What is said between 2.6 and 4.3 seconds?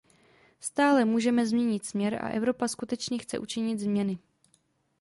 skutečně chce učinit změny.